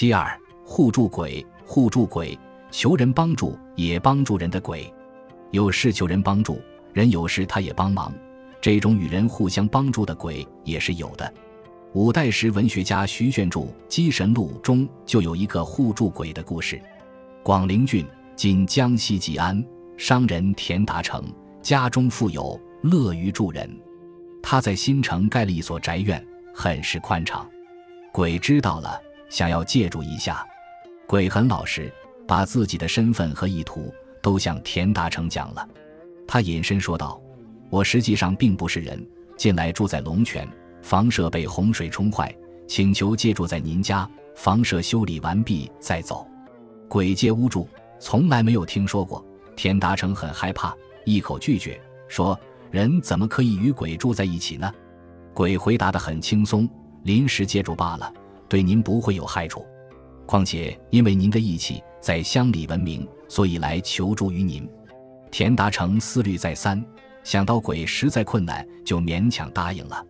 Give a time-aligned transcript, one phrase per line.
[0.00, 0.34] 其二，
[0.64, 2.38] 互助鬼，互助鬼，
[2.70, 4.90] 求人帮助也帮助人的鬼，
[5.50, 6.58] 有事求人帮助，
[6.94, 8.10] 人有事他也帮忙，
[8.62, 11.34] 这种与人互相帮助的鬼也是有的。
[11.92, 16.80] 五代时文学家徐铉著《鸡神录》中就有一个互助鬼的故事。
[17.42, 19.62] 广陵郡（今江西吉安）
[19.98, 21.22] 商人田达成
[21.60, 23.70] 家中富有，乐于助人。
[24.42, 27.46] 他在新城盖了一所宅院，很是宽敞。
[28.10, 28.98] 鬼知道了，
[29.30, 30.46] 想要借助一下。
[31.06, 31.90] 鬼很老实，
[32.28, 33.90] 把自己的身份和意图
[34.20, 35.66] 都向田达成讲了。
[36.28, 37.18] 他隐身说道
[37.70, 39.04] ：“我实际上并不是人，
[39.38, 40.46] 近来住在龙泉。”
[40.82, 42.34] 房舍被洪水冲坏，
[42.66, 44.08] 请求借住在您家。
[44.34, 46.26] 房舍修理完毕再走。
[46.88, 47.68] 鬼借屋住，
[47.98, 49.24] 从来没有听说过。
[49.56, 50.74] 田达成很害怕，
[51.04, 52.38] 一口拒绝，说
[52.70, 54.72] ：“人怎么可以与鬼住在一起呢？”
[55.34, 56.66] 鬼回答得很轻松
[57.04, 58.10] ：“临时借住罢了，
[58.50, 59.64] 对您不会有害处。
[60.26, 64.68] 况且因为您的义气在乡里闻名，所以来求助于您。”
[65.32, 66.84] 田达成思虑再三，
[67.22, 70.04] 想到鬼实在困难，就勉强答应了。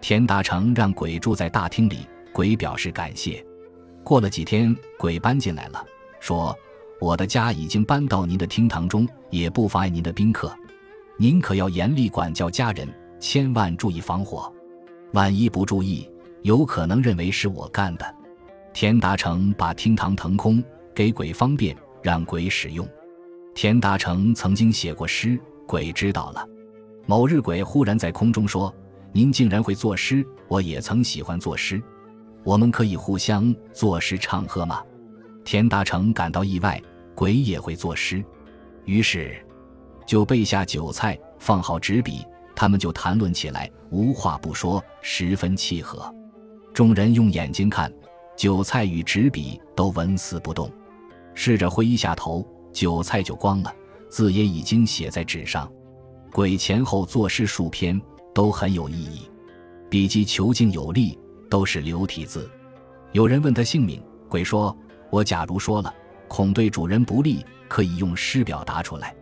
[0.00, 1.98] 田达成让鬼住在大厅里，
[2.32, 3.44] 鬼表示感谢。
[4.02, 5.84] 过了几天，鬼搬进来了，
[6.18, 6.52] 说
[7.00, 10.52] ：“我的家已经搬到您的厅堂中，也不妨碍您的宾客。
[11.16, 12.88] 您可要严厉管教家人，
[13.20, 14.52] 千万注意防火。
[15.12, 16.08] 万一不注意，
[16.46, 18.14] 有可能认为是我干的。”
[18.72, 20.62] 田达成把厅堂腾空，
[20.94, 22.88] 给鬼方便，让鬼使用。
[23.52, 26.46] 田达成曾经写过诗，鬼知道了。
[27.04, 28.72] 某日，鬼忽然在空中说。
[29.12, 31.82] 您竟然会作诗，我也曾喜欢作诗，
[32.44, 34.82] 我们可以互相作诗唱和吗？
[35.42, 36.80] 田达成感到意外，
[37.14, 38.22] 鬼也会作诗，
[38.84, 39.34] 于是
[40.06, 46.14] 就备下酒菜，放好纸笔，他们就谈论起来，无话不说，十分契合。
[46.76, 47.90] 众人用眼睛看，
[48.36, 50.70] 韭菜与纸笔都纹丝不动，
[51.32, 53.74] 试着挥一下头，韭菜就光了，
[54.10, 55.66] 字也已经写在纸上。
[56.32, 57.98] 鬼前后作诗数篇。
[58.34, 59.22] 都很有意义，
[59.88, 62.46] 笔迹遒劲有力，都是流体字。
[63.12, 63.98] 有人问他姓名，
[64.28, 64.76] 鬼说
[65.08, 65.90] ：“我假如说了，
[66.28, 69.16] 恐对主人不利，可以用诗表达出来。”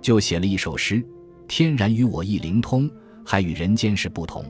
[0.00, 1.04] 就写了一首诗
[1.46, 2.90] ：“天然与我意灵通，
[3.22, 4.42] 还与人间事不同。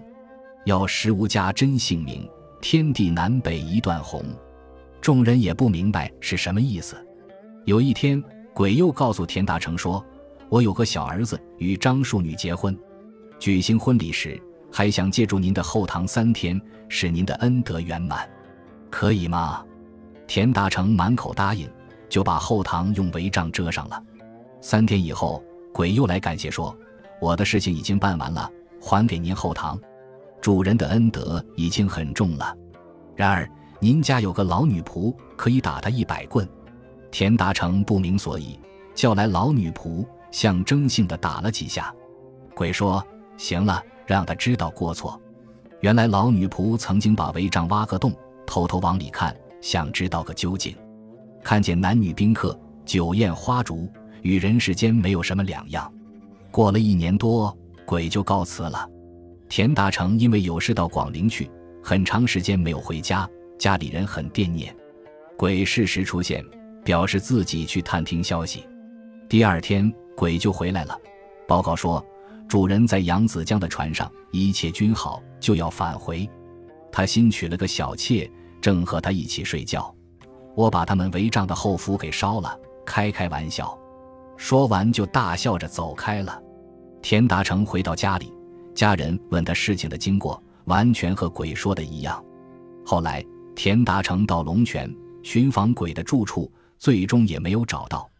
[0.64, 2.24] 要识无家真姓名，
[2.64, 4.24] 天地南北一段红。”
[4.98, 6.96] 众人也不明白是什么意思。
[7.66, 10.02] 有一天，鬼又告诉田大成说
[10.48, 12.74] ：“我有个小儿子，与张淑女结婚。”
[13.38, 14.40] 举行婚礼时，
[14.72, 16.58] 还想借助您的后堂三天，
[16.88, 18.26] 使您的恩德圆满，
[18.90, 19.62] 可以吗？
[20.26, 21.68] 田大成满口答应，
[22.08, 24.02] 就把后堂用帷帐遮上了。
[24.62, 26.74] 三天以后，鬼又来感谢说
[27.20, 29.78] ：“我的事情已经办完了，还给您后堂。
[30.44, 32.54] 主人的恩德已经很重了。
[33.16, 33.50] 然而，
[33.80, 36.46] 您家有个老女仆，可以打他一百棍。”
[37.10, 38.60] 田达成不明所以，
[38.94, 41.90] 叫来老女仆，象征性的打了几下。
[42.54, 43.02] 鬼说。
[43.38, 45.18] 行了，让他知道过错。
[45.80, 48.12] 原来老女仆曾经把帷帐挖个洞，
[48.46, 50.76] 偷偷往里看，想知道个究竟。
[51.42, 52.54] 看见男女宾客
[52.84, 53.88] 酒宴花烛，
[54.20, 55.90] 与人世间没有什么两样。
[56.50, 57.56] 过了一年多，
[57.86, 58.90] 鬼就告辞了。
[59.48, 61.50] 田达成因为有事到广陵去，
[61.82, 63.28] 很长时间没有回家，
[63.58, 64.74] 家里人很惦念。
[65.36, 66.44] 鬼适时出现，
[66.84, 68.66] 表示自己去探听消息。
[69.28, 70.98] 第二天，鬼就回来了，
[71.46, 72.04] 报告说。
[72.46, 76.28] 主人在扬子江的船上，一切均好，就要返回。
[76.92, 79.92] 他新娶了个小妾，正和他一起睡觉。
[80.54, 83.76] 我把他们帷帐的后服给烧了，开开玩笑。
[84.36, 86.38] 说完就大笑着走开了。
[87.00, 88.30] 田达成回到家里，
[88.74, 92.22] 家人问他事情的经过，完全和鬼说的一样。
[92.84, 93.24] 后来
[93.54, 94.92] 田达成到龙泉
[95.22, 98.10] 寻访鬼的住处，最终也没有找到。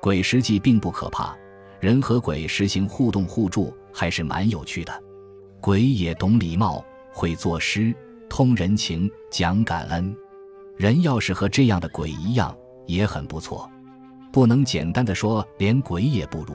[0.00, 1.36] 鬼实际并不可怕。
[1.80, 5.02] 人和鬼实行互动互助，还是蛮有趣的。
[5.60, 7.94] 鬼也懂礼貌，会作诗，
[8.28, 10.16] 通人情，讲感恩。
[10.76, 12.56] 人要是和这样的鬼一样，
[12.86, 13.68] 也很不错。
[14.32, 16.54] 不能简单的说连鬼也不如。